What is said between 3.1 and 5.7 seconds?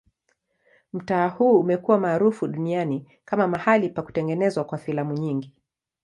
kama mahali pa kutengenezwa kwa filamu nyingi.